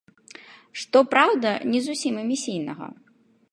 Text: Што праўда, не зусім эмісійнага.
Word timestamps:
Што 0.83 0.97
праўда, 1.11 1.53
не 1.73 1.81
зусім 1.91 2.13
эмісійнага. 2.25 2.87